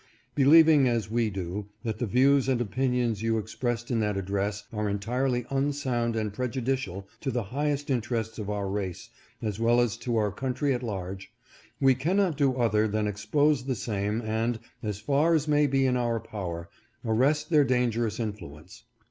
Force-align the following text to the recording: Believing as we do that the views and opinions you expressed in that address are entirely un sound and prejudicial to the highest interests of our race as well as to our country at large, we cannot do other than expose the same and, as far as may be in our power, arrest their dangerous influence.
Believing 0.33 0.87
as 0.87 1.11
we 1.11 1.29
do 1.29 1.67
that 1.83 1.99
the 1.99 2.07
views 2.07 2.49
and 2.49 2.59
opinions 2.59 3.21
you 3.21 3.37
expressed 3.37 3.91
in 3.91 3.99
that 3.99 4.17
address 4.17 4.63
are 4.73 4.89
entirely 4.89 5.45
un 5.51 5.71
sound 5.73 6.15
and 6.15 6.33
prejudicial 6.33 7.07
to 7.19 7.29
the 7.29 7.43
highest 7.43 7.87
interests 7.91 8.39
of 8.39 8.49
our 8.49 8.67
race 8.67 9.11
as 9.43 9.59
well 9.59 9.79
as 9.79 9.97
to 9.97 10.17
our 10.17 10.31
country 10.31 10.73
at 10.73 10.81
large, 10.81 11.31
we 11.79 11.93
cannot 11.93 12.35
do 12.35 12.55
other 12.55 12.87
than 12.87 13.05
expose 13.05 13.65
the 13.65 13.75
same 13.75 14.23
and, 14.23 14.59
as 14.81 14.97
far 14.97 15.35
as 15.35 15.47
may 15.47 15.67
be 15.67 15.85
in 15.85 15.95
our 15.95 16.19
power, 16.19 16.67
arrest 17.05 17.51
their 17.51 17.63
dangerous 17.63 18.19
influence. 18.19 18.85